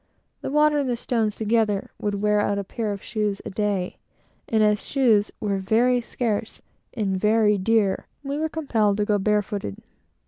[0.41, 3.97] The water and the stones together would wear out a pair of shoes a day,
[4.49, 6.59] and as shoes were very scarce
[6.95, 9.77] and very dear, we were compelled to go barefooted.